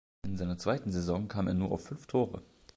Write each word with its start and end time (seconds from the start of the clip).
In 0.25 0.35
seiner 0.35 0.57
zweiten 0.57 0.91
Saison 0.91 1.27
kam 1.27 1.45
er 1.47 1.53
nur 1.53 1.71
auf 1.71 1.85
fünf 1.85 2.07
Tore. 2.07 2.41